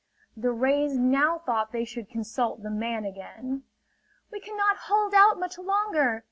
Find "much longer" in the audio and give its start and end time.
5.39-6.19